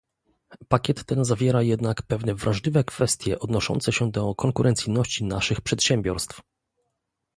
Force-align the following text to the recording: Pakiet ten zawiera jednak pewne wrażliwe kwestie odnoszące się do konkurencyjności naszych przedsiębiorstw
Pakiet 0.67 1.03
ten 1.05 1.25
zawiera 1.25 1.61
jednak 1.61 2.01
pewne 2.01 2.35
wrażliwe 2.35 2.83
kwestie 2.83 3.39
odnoszące 3.39 3.91
się 3.91 4.11
do 4.11 4.35
konkurencyjności 4.35 5.23
naszych 5.25 5.61
przedsiębiorstw 5.61 6.41